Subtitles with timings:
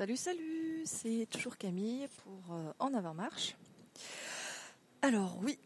[0.00, 3.54] Salut, salut, c'est toujours Camille pour euh, En avant marche.
[5.02, 5.58] Alors oui,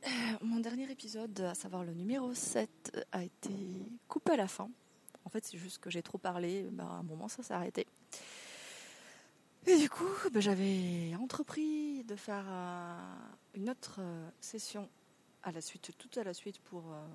[0.43, 3.53] mon dernier épisode, à savoir le numéro 7, a été
[4.09, 4.69] coupé à la fin.
[5.25, 7.87] En fait, c'est juste que j'ai trop parlé, bah, à un moment ça s'est arrêté.
[9.69, 12.99] Et du coup, bah, j'avais entrepris de faire euh,
[13.55, 14.89] une autre euh, session
[15.45, 17.07] à la suite, tout à la suite pour euh,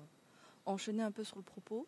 [0.64, 1.86] enchaîner un peu sur le propos.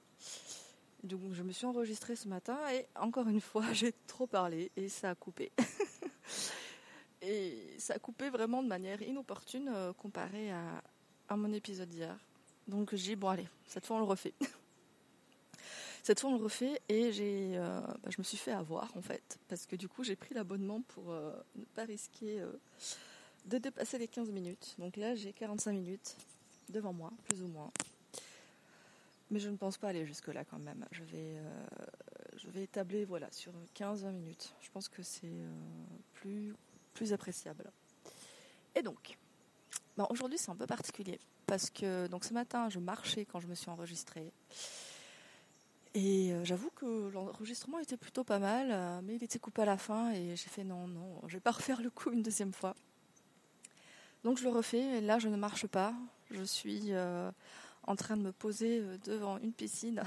[1.03, 4.89] Donc je me suis enregistrée ce matin et encore une fois j'ai trop parlé et
[4.89, 5.51] ça a coupé.
[7.23, 10.83] et ça a coupé vraiment de manière inopportune euh, comparé à,
[11.37, 12.17] mon épisode d'hier.
[12.69, 14.35] Donc j'ai dit bon allez, cette fois on le refait.
[16.05, 19.03] cette fois on le refait et j'ai, euh, bah, je me suis fait avoir en
[19.03, 22.45] fait parce que du coup j'ai pris l'abonnement pour euh, ne pas risquer
[23.47, 24.77] de dépasser les 15 minutes.
[24.79, 26.17] Donc là j'ai 45 minutes
[26.69, 27.73] devant moi, plus ou moins.
[29.33, 30.85] Mais je ne pense pas aller jusque-là quand même.
[30.91, 31.65] Je vais, euh,
[32.37, 34.55] je vais établir voilà, sur 15-20 minutes.
[34.61, 35.51] Je pense que c'est euh,
[36.13, 36.55] plus,
[36.93, 37.73] plus appréciable.
[38.75, 39.17] Et donc,
[39.97, 41.19] ben, aujourd'hui c'est un peu particulier.
[41.47, 44.35] Parce que donc, ce matin, je marchais quand je me suis enregistrée.
[45.95, 49.79] Et euh, j'avoue que l'enregistrement était plutôt pas mal, mais il était coupé à la
[49.79, 52.77] fin et j'ai fait non, non, je vais pas refaire le coup une deuxième fois.
[54.25, 55.95] Donc je le refais et là je ne marche pas.
[56.31, 56.93] Je suis
[57.85, 60.03] en train de me poser euh, devant une piscine.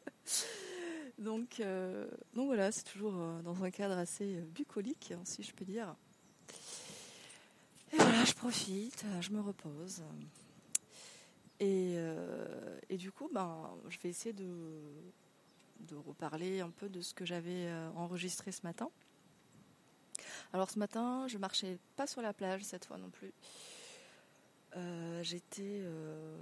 [1.18, 5.52] donc, euh, donc voilà, c'est toujours euh, dans un cadre assez bucolique, hein, si je
[5.52, 5.94] peux dire.
[7.92, 10.02] Et voilà, je profite, je me repose.
[11.58, 11.98] Et,
[12.96, 14.80] du coup, ben, je vais essayer de,
[15.80, 18.88] de reparler un peu de ce que j'avais enregistré ce matin.
[20.52, 23.32] Alors ce matin, je marchais pas sur la plage cette fois non plus.
[24.76, 26.36] Euh, J'étais euh,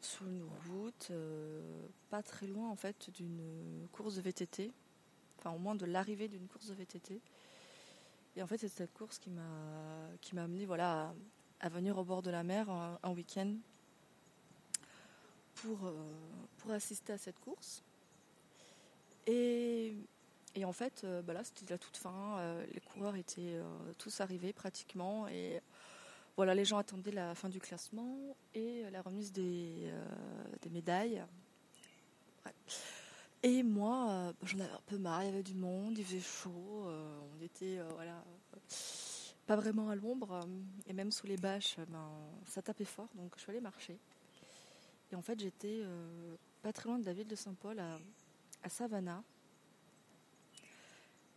[0.00, 4.70] sur une route, euh, pas très loin en fait d'une course de VTT,
[5.38, 7.20] enfin au moins de l'arrivée d'une course de VTT.
[8.36, 9.42] Et en fait, c'est cette course qui m'a
[10.20, 11.12] qui amené voilà
[11.60, 13.54] à, venir au bord de la mer un, week-end
[15.56, 15.78] pour
[16.58, 17.82] pour assister à cette course.
[19.26, 19.94] Et
[20.54, 22.62] et en fait, bah c'était la toute fin.
[22.72, 23.60] les coureurs étaient
[23.98, 25.28] tous arrivés pratiquement.
[25.28, 25.60] Et
[26.36, 31.22] voilà, les gens attendaient la fin du classement et la remise des, euh, médailles.
[33.42, 35.22] Et moi, euh, bah, j'en avais un peu marre.
[35.24, 36.84] Il y avait du monde, il faisait chaud.
[36.86, 38.22] euh, on était, euh, voilà,
[38.54, 38.56] euh,
[39.46, 40.32] pas vraiment à l'ombre.
[40.32, 40.46] euh,
[40.86, 42.08] et même sous les bâches, euh, ben,
[42.46, 43.08] ça tapait fort.
[43.14, 43.98] Donc, je suis allée marcher.
[45.10, 49.22] Et en fait, j'étais euh, pas très loin de la ville de Saint-Paul, à, Savannah.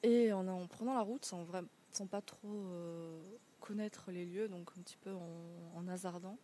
[0.03, 3.22] Et en, en prenant la route, sans, vra- sans pas trop euh,
[3.61, 6.38] connaître les lieux, donc un petit peu en, hasardant,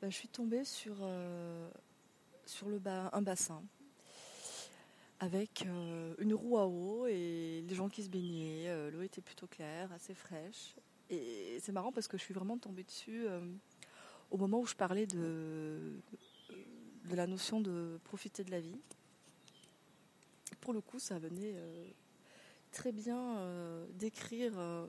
[0.00, 1.70] bah, je suis tombée sur, euh,
[2.46, 3.62] sur le ba- un bassin
[5.20, 8.90] avec euh, une roue à eau et les gens qui se baignaient.
[8.90, 10.76] L'eau était plutôt claire, assez fraîche.
[11.10, 13.26] Et c'est marrant parce que je suis vraiment tombée dessus
[14.30, 15.92] au moment où je parlais de,
[17.10, 18.78] de la notion de profiter de la vie.
[20.60, 21.54] Pour le coup, ça venait
[22.74, 24.86] très bien euh, décrire euh,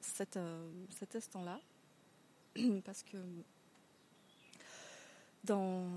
[0.00, 1.58] cet, euh, cet instant-là.
[2.84, 3.16] Parce que
[5.42, 5.88] dans,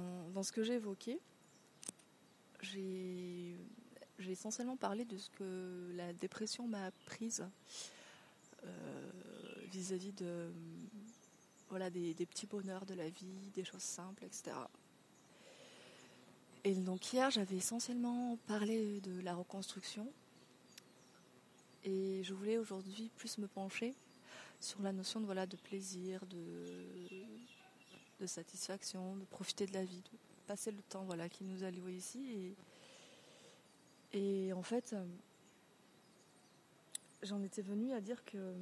[0.41, 1.19] ce que j'ai évoqué,
[2.61, 3.57] j'ai
[4.27, 7.45] essentiellement parlé de ce que la dépression m'a apprise
[9.71, 10.49] vis-à-vis de
[11.69, 14.55] voilà des petits bonheurs de la vie, des choses simples, etc.
[16.63, 20.11] Et donc hier, j'avais essentiellement parlé de la reconstruction.
[21.83, 23.93] Et je voulais aujourd'hui plus me pencher
[24.59, 26.65] sur la notion de, voilà, de plaisir, de,
[28.19, 30.17] de satisfaction, de profiter de la vie, de
[30.47, 32.55] passer le temps voilà, qui nous a loué ici.
[34.13, 35.05] Et, et en fait, euh,
[37.23, 38.53] j'en étais venue à dire que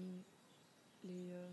[1.04, 1.50] les, euh,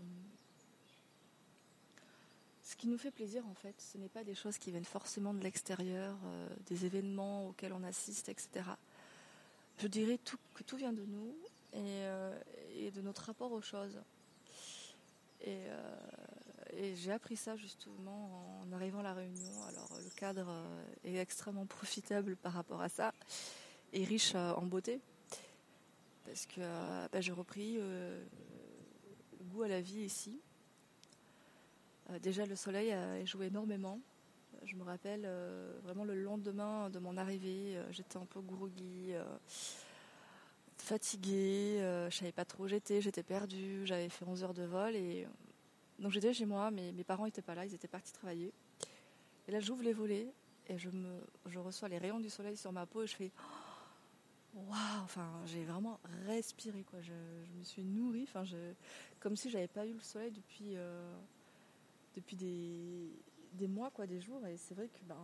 [2.63, 5.33] ce qui nous fait plaisir, en fait, ce n'est pas des choses qui viennent forcément
[5.33, 8.65] de l'extérieur, euh, des événements auxquels on assiste, etc.
[9.77, 11.35] Je dirais tout, que tout vient de nous
[11.73, 12.39] et, euh,
[12.75, 13.99] et de notre rapport aux choses.
[15.43, 15.95] Et, euh,
[16.71, 19.63] et j'ai appris ça justement en arrivant à la réunion.
[19.67, 23.13] Alors le cadre euh, est extrêmement profitable par rapport à ça
[23.91, 24.99] et riche en beauté.
[26.25, 26.61] Parce que
[27.11, 28.23] bah, j'ai repris euh,
[29.51, 30.39] goût à la vie ici.
[32.21, 33.99] Déjà le soleil a joué énormément.
[34.65, 35.27] Je me rappelle
[35.83, 39.13] vraiment le lendemain de mon arrivée, j'étais un peu groggy,
[40.83, 44.63] fatiguée, euh, je savais pas trop où j'étais, j'étais perdue, j'avais fait 11 heures de
[44.63, 45.25] vol et
[45.99, 48.51] donc j'étais chez moi, mais mes parents n'étaient pas là, ils étaient partis travailler.
[49.47, 50.27] Et là j'ouvre les volets
[50.67, 53.31] et je, me, je reçois les rayons du soleil sur ma peau et je fais
[54.53, 57.01] waouh, enfin, j'ai vraiment respiré, quoi.
[57.01, 57.13] Je,
[57.57, 58.57] me suis nourrie, enfin, je,
[59.19, 61.15] comme si j'avais pas eu le soleil depuis, euh,
[62.15, 63.09] depuis des,
[63.53, 64.45] des, mois, quoi, des jours.
[64.47, 65.17] Et c'est vrai que, ben,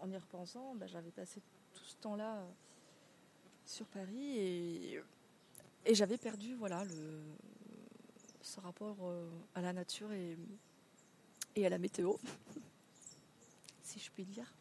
[0.00, 1.42] en y repensant, ben, j'avais passé
[1.74, 2.50] tout ce temps-là euh,
[3.68, 5.02] sur Paris et,
[5.90, 7.20] j'avais perdu, voilà, le,
[8.42, 10.36] ce rapport euh, à la nature et,
[11.54, 12.14] et à la météo,
[13.82, 14.52] si je puis dire.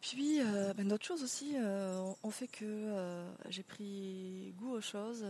[0.00, 5.24] Puis, euh, ben, d'autres choses aussi euh, ont fait que j'ai pris goût aux choses,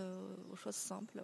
[0.51, 1.23] aux choses simples.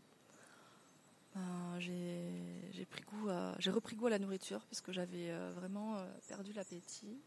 [1.33, 7.19] Ben, j'ai pris goût j'ai repris goût à la nourriture puisque j'avais vraiment perdu l'appétit.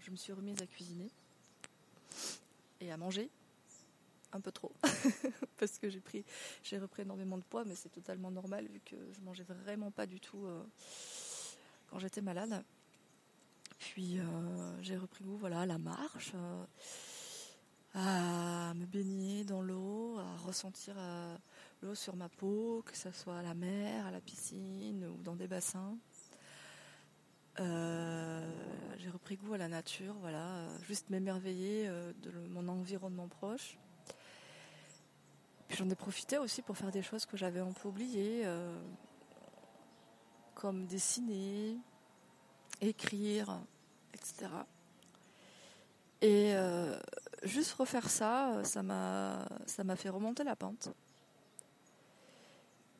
[0.00, 1.10] je me suis remise à cuisiner
[2.90, 3.30] à manger.
[4.32, 4.72] Un peu trop.
[5.58, 6.24] Parce que j'ai pris
[6.62, 10.06] j'ai repris énormément de poids mais c'est totalement normal vu que je mangeais vraiment pas
[10.06, 10.44] du tout
[11.88, 12.64] quand j'étais malade.
[13.78, 16.64] Puis euh, j'ai repris goût voilà, à la marche, euh,
[17.94, 21.36] à me baigner dans l'eau, à ressentir euh,
[21.82, 25.36] l'eau sur ma peau, que ce soit à la mer, à la piscine ou dans
[25.36, 25.96] des bassins.
[27.58, 31.88] J'ai repris goût à la nature, voilà, juste m'émerveiller
[32.22, 33.78] de mon environnement proche.
[35.68, 38.44] Puis j'en ai profité aussi pour faire des choses que j'avais un peu oubliées,
[40.54, 41.78] comme dessiner,
[42.80, 43.60] écrire,
[44.12, 44.48] etc.
[46.20, 46.98] Et euh,
[47.42, 50.88] juste refaire ça, ça m'a, ça m'a fait remonter la pente.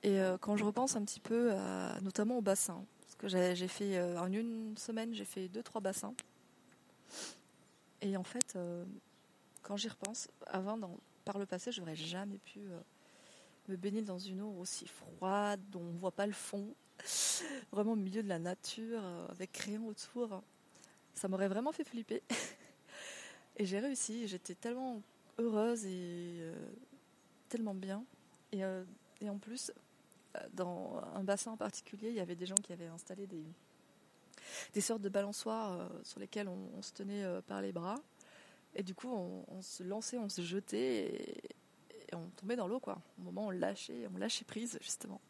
[0.02, 1.54] Et euh, quand je repense un petit peu,
[2.02, 2.84] notamment au bassin,
[3.29, 6.15] j'ai, fait euh, en une semaine, j'ai fait deux trois bassins.
[8.00, 8.59] Et en fait,
[9.62, 10.79] quand j'y repense, avant,
[11.25, 12.61] par le passé, je n'aurais jamais pu
[13.69, 16.75] me baigner dans une eau aussi froide, dont on ne voit pas le fond,
[17.73, 20.43] vraiment au milieu de la nature, avec rien autour
[21.15, 22.23] ça m'aurait vraiment fait flipper.
[23.56, 25.00] et j'ai réussi, j'étais tellement
[25.38, 26.55] heureuse et euh,
[27.49, 28.05] tellement bien.
[28.53, 28.85] Et, euh,
[29.26, 29.81] en plus, euh,
[30.52, 35.02] dans un bassin en particulier, il y avait des gens qui avaient installé des, sortes
[35.02, 37.96] de balançoires sur lesquelles on, se tenait par les bras.
[38.76, 41.42] Et du coup, on, se lançait, on se jetait
[42.08, 42.98] et, on tombait dans l'eau, quoi.
[43.19, 45.20] Au moment on lâchait, on lâchait prise, justement.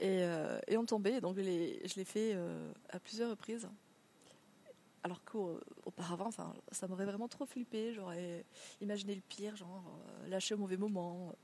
[0.00, 0.22] Et,
[0.66, 1.20] et on tombait.
[1.20, 2.36] Donc, je l'ai fait
[2.90, 3.68] à plusieurs reprises
[5.02, 7.92] alors qu'auparavant, ça m'aurait vraiment trop flippé.
[7.94, 8.44] J'aurais
[8.80, 9.82] imaginé le pire, genre
[10.22, 11.34] euh, lâcher au mauvais moment,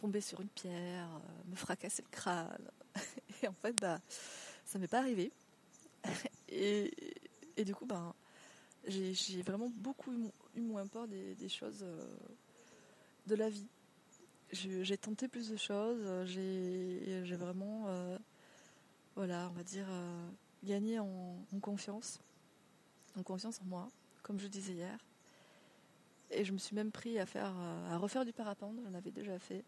[0.00, 2.70] tomber sur une pierre, euh, me fracasser le crâne.
[3.42, 4.00] Et en fait, bah,
[4.64, 5.32] ça m'est pas arrivé.
[6.48, 6.90] Et,
[7.64, 8.14] du coup, ben,
[8.86, 10.12] j'ai vraiment beaucoup
[10.54, 12.06] eu, moins peur des, choses euh,
[13.26, 13.66] de la vie.
[14.52, 16.26] J'ai tenté plus de choses.
[16.26, 17.88] J'ai vraiment,
[19.16, 19.88] voilà, on va dire,
[20.62, 22.20] gagné en confiance
[23.22, 23.88] confiance en moi,
[24.22, 24.98] comme je disais hier.
[26.30, 28.76] Et je me suis même pris à faire, euh, à refaire du parapente.
[28.84, 29.64] J'en avais déjà fait.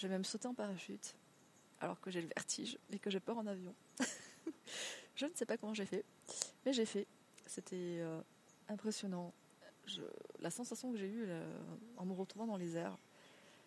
[0.00, 1.14] J'ai même sauté en parachute,
[1.78, 3.74] alors que j'ai le vertige et que j'ai peur en avion.
[5.14, 6.06] je ne sais pas comment j'ai fait,
[6.64, 7.06] mais j'ai fait.
[7.46, 8.22] C'était euh,
[8.70, 9.34] impressionnant.
[10.38, 11.28] la sensation que j'ai eue
[11.98, 12.96] en me retrouvant dans les airs,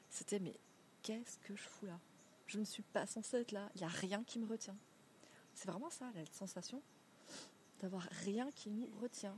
[0.09, 0.55] c'était mais
[1.03, 1.99] qu'est-ce que je fous là?
[2.47, 3.69] Je ne suis pas censée être là.
[3.75, 4.75] Il n'y a rien qui me retient.
[5.53, 6.81] C'est vraiment ça, la sensation
[7.79, 9.37] d'avoir rien qui nous retient.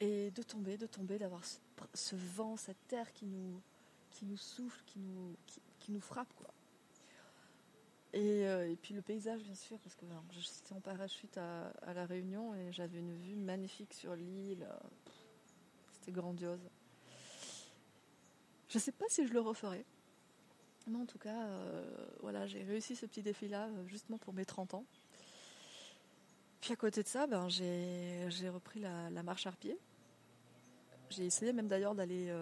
[0.00, 1.42] Et de tomber, de tomber, d'avoir
[1.94, 3.62] ce, vent, cette terre qui nous,
[4.16, 5.36] qui nous souffle, qui nous,
[5.78, 6.32] qui, nous frappe.
[6.36, 6.48] Quoi.
[8.14, 12.06] Et, euh, et, puis le paysage, bien sûr, parce que j'étais en parachute à, La
[12.06, 14.66] Réunion et j'avais une vue magnifique sur l'île.
[15.92, 16.70] C'était grandiose.
[18.68, 19.84] Je ne sais pas si je le referai.
[20.86, 21.84] Mais en tout cas, euh,
[22.20, 24.84] voilà, j'ai réussi ce petit défi-là euh, justement pour mes 30 ans.
[26.60, 29.78] Puis à côté de ça, ben, j'ai repris la, marche à pied.
[31.10, 32.32] J'ai essayé même d'ailleurs d'aller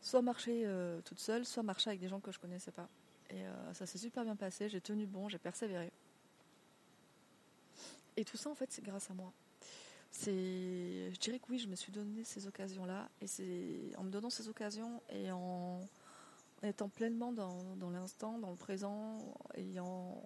[0.00, 2.88] soit marcher euh, toute seule, soit marcher avec des gens que je connaissais pas.
[3.30, 5.92] Et euh, ça s'est super bien passé, j'ai tenu bon, j'ai persévéré.
[8.16, 9.32] Et tout ça, en fait, c'est grâce à moi.
[10.10, 14.10] C'est, je dirais que oui, je me suis donné ces occasions-là, et c'est en me
[14.10, 15.80] donnant ces occasions et en,
[16.64, 19.18] étant pleinement dans, l'instant, dans le présent,
[19.54, 20.20] et en,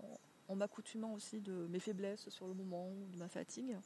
[0.55, 3.77] m'accoutumant aussi de mes faiblesses sur le moment, de ma fatigue,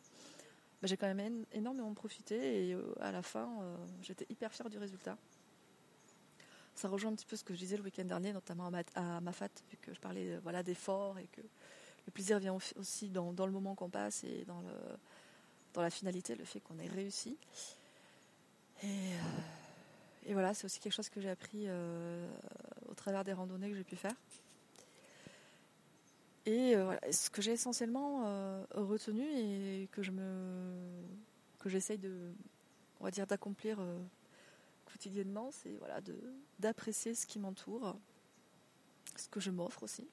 [0.80, 3.50] bah, j'ai quand même énormément profité et euh, à la fin,
[4.00, 5.18] j'étais hyper fière du résultat.
[6.78, 9.20] Ça rejoint un petit peu ce que je disais le week-end dernier, notamment à, ma,
[9.20, 13.32] Mafat, vu que je parlais euh, voilà, d'efforts et que le plaisir vient aussi dans,
[13.32, 17.37] le moment qu'on passe et dans, le, la finalité, le fait qu'on ait réussi.
[18.85, 19.11] Et,
[20.26, 21.66] et voilà, c'est aussi quelque chose que j'ai appris
[22.88, 24.14] au travers des randonnées que j'ai pu faire.
[26.47, 30.12] Et euh, ce que j'ai essentiellement euh, retenu et que je
[31.66, 32.32] j'essaye de,
[33.00, 33.78] on va dire, d'accomplir
[34.90, 36.00] quotidiennement, c'est voilà,
[36.59, 37.97] d'apprécier ce qui m'entoure,
[39.16, 40.09] ce que je m'offre aussi,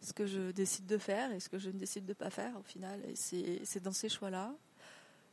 [0.00, 2.58] ce que je décide de faire et ce que je ne décide de pas faire
[2.58, 3.00] au final.
[3.04, 4.54] Et c'est dans ces choix-là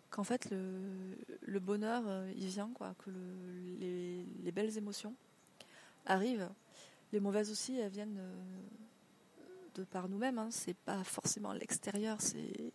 [0.09, 5.15] qu'en fait le, le, bonheur euh, il vient, quoi, que le, les, les, belles émotions
[6.05, 6.49] arrivent.
[7.11, 8.35] Les mauvaises aussi, elles viennent euh,
[9.75, 10.39] de par nous-mêmes.
[10.39, 10.49] Hein.
[10.51, 12.73] C'est pas forcément l'extérieur, c'est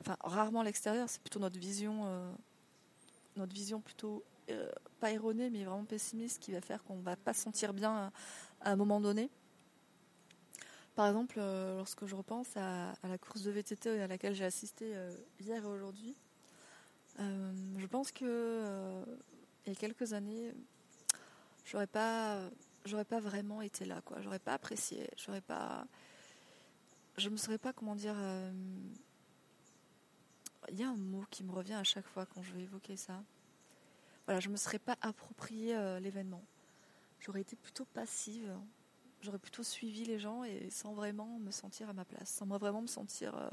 [0.00, 2.06] enfin rarement l'extérieur, c'est plutôt notre vision.
[2.06, 2.32] Euh,
[3.36, 7.34] notre vision plutôt euh, pas erronée mais vraiment pessimiste qui va faire qu'on va pas
[7.34, 8.12] se sentir bien
[8.60, 9.30] à, un moment donné.
[10.94, 14.92] Par exemple, euh, lorsque je repense à, la course de VTT à laquelle j'ai assisté
[14.94, 16.16] euh, hier et aujourd'hui,
[17.18, 19.02] je pense que
[19.64, 20.52] il y a quelques années,
[21.64, 22.38] j'aurais pas,
[23.08, 24.20] pas vraiment été là, quoi.
[24.20, 25.86] J'aurais pas apprécié, j'aurais pas,
[27.16, 28.16] je me serais pas, comment dire,
[30.70, 32.96] il y a un mot qui me revient à chaque fois quand je vais évoquer
[32.96, 33.22] ça.
[34.26, 36.42] Voilà, je ne me serais pas approprié euh, l'événement.
[37.20, 38.52] J'aurais été plutôt passive.
[39.22, 42.58] J'aurais plutôt suivi les gens et sans vraiment me sentir à ma place, sans moi
[42.58, 43.48] vraiment me sentir euh,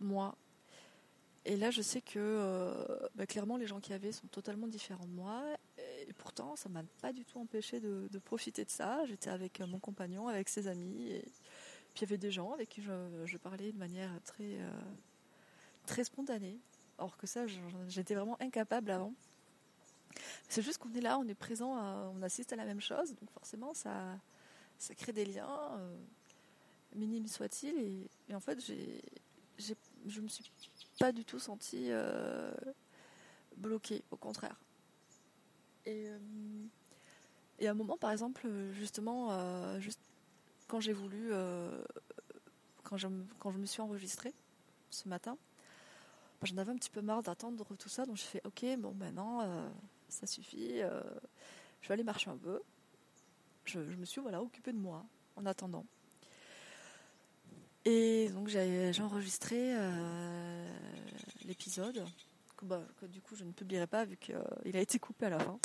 [0.00, 0.36] moi.
[1.44, 5.06] Et là, je sais que euh, bah, clairement, les gens qui avaient sont totalement différents
[5.06, 5.44] de moi.
[6.08, 9.04] Et pourtant, ça ne m'a pas du tout empêché de, profiter de ça.
[9.06, 11.08] J'étais avec mon compagnon, avec ses amis.
[11.08, 11.22] Et
[11.94, 14.58] puis il y avait des gens avec qui je, parlais de manière très
[15.86, 16.58] très spontané.
[16.98, 17.46] Or que ça,
[17.88, 19.14] j'étais vraiment incapable avant.
[20.48, 21.76] C'est juste qu'on est là, on est présent,
[22.14, 24.18] on assiste à la même chose, donc forcément ça,
[24.78, 25.96] ça crée des liens, euh,
[26.94, 29.02] minimes soient-ils, et, en fait j'ai,
[29.58, 29.76] j'ai,
[30.06, 30.44] je me suis
[30.98, 32.50] pas du tout sentie euh,
[33.56, 34.58] bloquée, au contraire.
[35.84, 36.18] Et, euh,
[37.58, 40.00] et à un moment, par exemple, justement, juste
[40.68, 41.30] quand j'ai voulu,
[42.82, 44.34] quand, je, quand je me suis enregistrée
[44.90, 45.38] ce matin,
[46.42, 49.40] j'en avais un petit peu marre d'attendre tout ça, donc j'ai fait ok, bon maintenant
[49.42, 49.68] euh,
[50.08, 51.02] ça suffit, euh,
[51.80, 52.60] je vais aller marcher un peu.
[53.64, 55.84] Je, me suis voilà occupée de moi en attendant.
[57.84, 60.76] Et donc j'ai enregistré euh,
[61.44, 62.04] l'épisode
[62.62, 65.38] bah, que, du coup je ne publierai pas vu qu'il a été coupé à la
[65.38, 65.58] fin.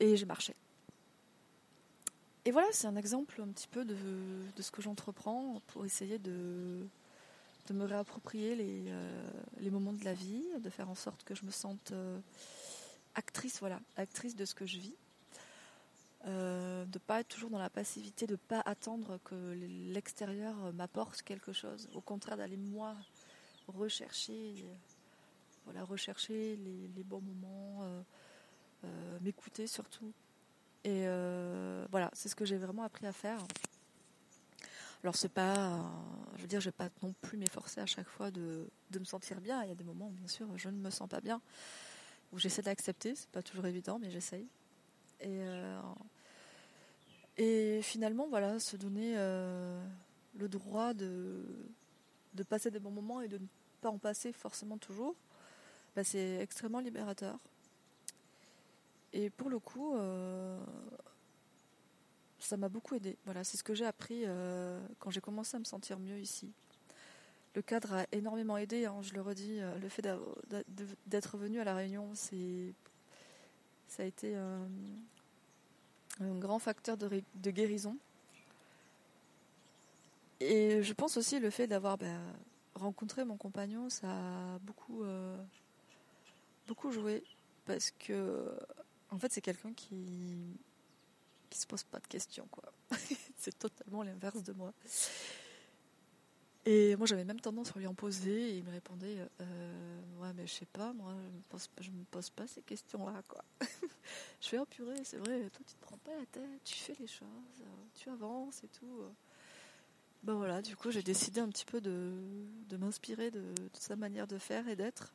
[0.00, 0.54] Et j'ai marché.
[2.44, 3.96] Et voilà, c'est un exemple un petit peu de
[4.58, 6.86] ce que j'entreprends pour essayer de,
[7.68, 11.34] de me réapproprier les, euh, les, moments de la vie, de faire en sorte que
[11.34, 12.18] je me sente euh,
[13.14, 14.94] actrice, voilà, actrice de ce que je vis.
[16.26, 19.34] Euh, de pas être toujours dans la passivité, de ne pas attendre que
[19.92, 21.88] l'extérieur m'apporte quelque chose.
[21.94, 22.96] Au contraire, d'aller moi
[23.68, 24.64] rechercher,
[25.64, 28.02] voilà, rechercher les, les bons moments,
[29.20, 30.12] m'écouter surtout.
[30.82, 31.04] Et
[31.90, 33.38] voilà, c'est ce que j'ai vraiment appris à faire.
[35.02, 35.80] Alors c'est pas,
[36.36, 39.40] je veux dire, je vais pas non plus m'efforcer à chaque fois de, me sentir
[39.40, 39.62] bien.
[39.62, 41.40] Il y a des moments où bien sûr je ne me sens pas bien,
[42.32, 43.14] où j'essaie d'accepter.
[43.14, 44.46] C'est pas toujours évident, mais j'essaye.
[45.20, 45.80] Et euh,
[47.82, 49.80] finalement voilà, se donner euh,
[50.36, 51.44] le droit de
[52.48, 53.46] passer des bons moments et de ne
[53.80, 55.14] pas en passer forcément toujours,
[55.94, 57.38] bah, c'est extrêmement libérateur.
[59.12, 60.58] Et pour le coup, euh,
[62.38, 63.16] ça m'a beaucoup aidé.
[63.24, 66.52] Voilà, c'est ce que j'ai appris euh, quand j'ai commencé à me sentir mieux ici.
[67.54, 69.60] Le cadre a énormément aidé, hein, je le redis.
[69.60, 70.06] Euh, le fait
[71.06, 72.72] d'être venu à la Réunion, c'est
[73.88, 74.68] ça a été un,
[76.20, 77.96] grand facteur de, guérison.
[80.40, 82.20] Et je pense aussi le fait d'avoir ben,
[82.74, 85.36] rencontré mon compagnon, ça a beaucoup, euh,
[86.66, 87.24] beaucoup joué
[87.66, 88.52] parce que
[89.10, 89.96] en fait c'est quelqu'un qui
[91.48, 92.64] qui se pose pas de questions, quoi.
[93.36, 94.72] c'est totalement l'inverse de moi.
[96.64, 100.32] Et moi, j'avais même tendance à lui en poser, et il me répondait euh, Ouais,
[100.34, 101.14] mais je sais pas, moi,
[101.80, 103.42] je me pose, pas ces questions-là, quoi.
[104.40, 106.94] je fais Oh purée, c'est vrai, toi, tu te prends pas la tête, tu fais
[107.00, 107.64] les choses,
[107.94, 109.04] tu avances et tout.
[110.24, 112.12] Ben voilà, du coup, j'ai décidé un petit peu de,
[112.78, 115.12] m'inspirer de, sa manière de faire et d'être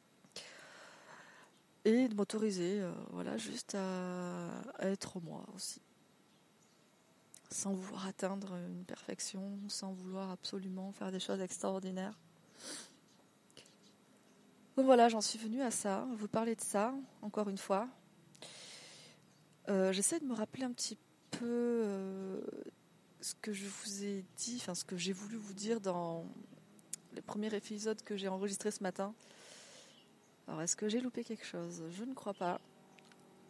[1.86, 4.50] et de m'autoriser, euh, voilà, juste à,
[4.80, 5.82] être moi aussi
[7.54, 12.18] sans vouloir atteindre une perfection, sans vouloir absolument faire des choses extraordinaires.
[14.76, 17.88] Donc voilà, j'en suis venue à ça, vous parler de ça, encore une fois.
[19.70, 20.98] Euh, j'essaie de me rappeler un petit
[21.32, 22.42] peu euh,
[23.22, 26.26] ce que je vous ai dit, enfin ce que j'ai voulu vous dire dans
[27.14, 29.14] les premiers épisodes que j'ai enregistrés ce matin.
[30.48, 31.84] Alors est-ce que j'ai loupé quelque chose?
[31.92, 32.60] Je ne crois pas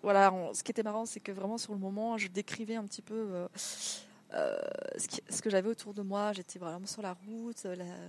[0.03, 3.01] voilà, ce qui était marrant, c'est que vraiment sur le moment, je décrivais un petit
[3.01, 3.48] peu euh,
[4.33, 4.57] euh,
[5.29, 6.33] ce, que j'avais autour de moi.
[6.33, 7.65] J'étais vraiment sur la route,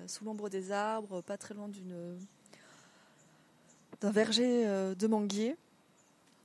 [0.08, 2.18] sous l'ombre des arbres, pas très loin d'une
[4.02, 5.56] verger de manguiers.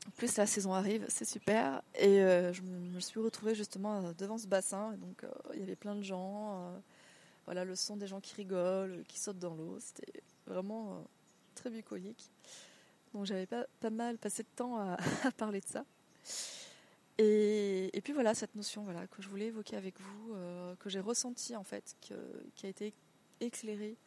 [0.07, 1.81] En plus, la saison arrive, c'est super.
[1.95, 4.93] Et je me suis retrouvée justement devant ce bassin.
[4.97, 5.25] donc,
[5.55, 6.71] il y avait plein de gens.
[7.45, 9.77] voilà, le son des gens qui rigolent, qui sautent dans l'eau.
[9.79, 11.03] C'était vraiment
[11.55, 12.29] très bucolique.
[13.13, 14.97] Donc, j'avais pas, pas mal passé de temps à,
[15.37, 15.85] parler de ça.
[17.17, 20.35] Et, puis voilà, cette notion voilà, que je voulais évoquer avec vous,
[20.79, 22.93] que j'ai ressentie en fait, qui a été
[23.41, 23.97] éclairée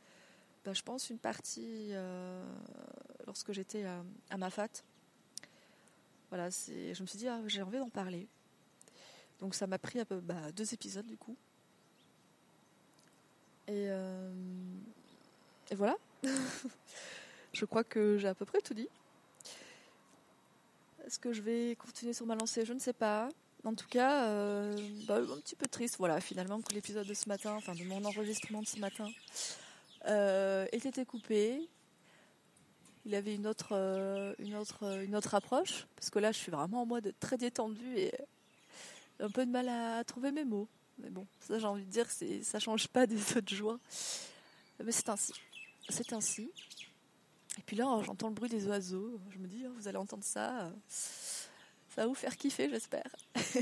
[0.64, 2.44] bah, je pense une partie euh,
[3.26, 4.68] lorsque j'étais à, ma fat.
[6.30, 8.26] Voilà, je me suis dit, ah, j'ai envie d'en parler.
[9.40, 11.36] Donc ça m'a pris un peu, bah, deux épisodes du coup.
[13.66, 14.32] Et, euh,
[15.70, 15.96] et voilà.
[17.52, 18.88] je crois que j'ai à peu près tout dit.
[21.06, 22.64] Est-ce que je vais continuer sur ma lancée?
[22.64, 23.28] Je ne sais pas.
[23.64, 27.28] En tout cas, euh, bah, un petit peu triste, voilà, finalement, que l'épisode de ce
[27.28, 29.08] matin, enfin de mon enregistrement de ce matin,
[30.06, 31.68] euh, était coupé.
[33.04, 36.38] Il avait une autre, euh, une, autre, euh, une autre approche, parce que là je
[36.38, 38.12] suis vraiment en mode très détendu et
[39.18, 40.68] un peu de mal à trouver mes mots.
[40.98, 42.06] Mais bon, ça j'ai envie de dire,
[42.42, 43.78] ça change pas des autres jours.
[44.84, 45.32] Mais c'est ainsi.
[45.88, 46.50] C'est ainsi.
[47.72, 49.18] Puis là, j'entends le bruit des oiseaux.
[49.30, 50.70] Je me dis, oh, vous allez entendre ça.
[50.88, 53.16] Ça va vous faire kiffer, j'espère.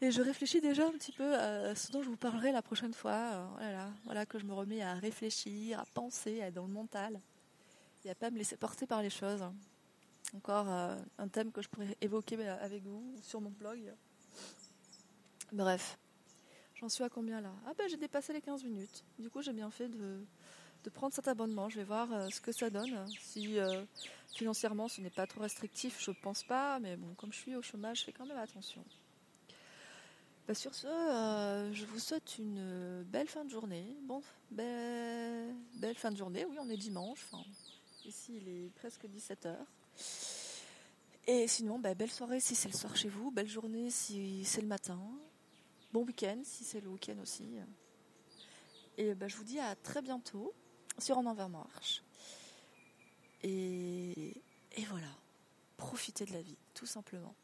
[0.00, 2.94] Et je réfléchis déjà un petit peu à ce dont je vous parlerai la prochaine
[2.94, 3.50] fois.
[3.58, 6.72] Voilà, euh, voilà que je me remets à réfléchir, à penser, à être dans le
[6.72, 7.20] mental
[8.06, 9.44] et à pas me laisser porter par les choses.
[10.34, 13.92] Encore euh, un thème que je pourrais évoquer euh, avec vous sur mon blog.
[15.52, 15.98] Bref,
[16.76, 17.52] j'en suis à combien là?
[17.66, 19.04] Ah ben j'ai dépassé les 15 minutes.
[19.18, 20.24] Du coup j'ai bien fait de,
[20.84, 21.68] de, prendre cet abonnement.
[21.68, 23.06] Je vais voir ce que ça donne.
[23.20, 23.58] Si
[24.32, 26.78] financièrement ce n'est pas trop restrictif, je pense pas.
[26.80, 28.84] Mais bon, comme je suis au chômage, je fais quand même attention.
[30.50, 33.96] Bah, sur ce, euh, je vous souhaite une belle fin de journée.
[34.02, 34.20] Bon,
[34.50, 36.44] belle, belle fin de journée.
[36.44, 37.24] Oui, on est dimanche.
[38.04, 39.54] ici, il est presque 17h.
[41.28, 43.30] Et sinon, bah, belle soirée si c'est le soir chez vous.
[43.30, 45.00] Belle journée si c'est le matin.
[45.92, 47.48] Bon week-end si c'est le week-end aussi.
[48.96, 50.52] Et bah, je vous dis à très bientôt
[50.98, 52.02] sur En Envers Marche.
[53.42, 54.34] Et,
[54.76, 55.06] et voilà.
[55.76, 57.34] Profitez de la vie, tout simplement.